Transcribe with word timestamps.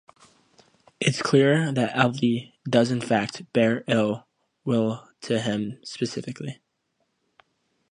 It’s 0.99 1.21
clear 1.21 1.71
that 1.73 1.95
Ellie 1.95 2.55
does 2.67 2.89
in 2.89 3.01
fact 3.01 3.43
bear 3.53 3.83
ill 3.87 4.25
will 4.65 5.07
to 5.21 5.39
him 5.39 5.79
specifically. 5.83 6.59